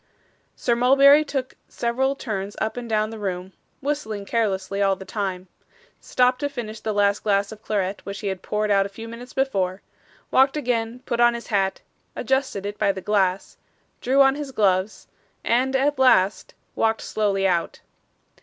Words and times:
Sir 0.55 0.75
Mulberry 0.75 1.23
took 1.23 1.53
several 1.67 2.15
turns 2.15 2.55
up 2.59 2.75
and 2.75 2.89
down 2.89 3.11
the 3.11 3.19
room, 3.19 3.53
whistling 3.83 4.25
carelessly 4.25 4.81
all 4.81 4.95
the 4.95 5.05
time; 5.05 5.47
stopped 5.99 6.39
to 6.39 6.49
finish 6.49 6.79
the 6.79 6.91
last 6.91 7.21
glass 7.23 7.51
of 7.51 7.61
claret 7.61 8.03
which 8.03 8.21
he 8.21 8.27
had 8.29 8.41
poured 8.41 8.71
out 8.71 8.83
a 8.83 8.89
few 8.89 9.07
minutes 9.07 9.31
before, 9.33 9.83
walked 10.31 10.57
again, 10.57 11.03
put 11.05 11.19
on 11.19 11.35
his 11.35 11.45
hat, 11.53 11.81
adjusted 12.15 12.65
it 12.65 12.79
by 12.79 12.91
the 12.91 12.99
glass, 12.99 13.57
drew 14.01 14.23
on 14.23 14.33
his 14.33 14.51
gloves, 14.51 15.05
and, 15.43 15.75
at 15.75 15.99
last, 15.99 16.55
walked 16.73 17.01
slowly 17.01 17.47
out. 17.47 17.81